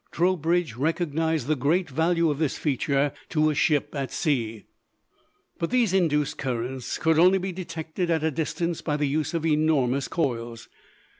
[0.11, 4.63] Trowbridge recognized the great value of this feature to a ship at sea.
[5.59, 9.45] But these induced currents could only be detected at a distance by the use of
[9.45, 10.69] enormous coils.